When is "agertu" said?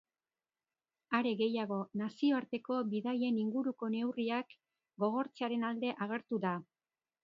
6.09-6.47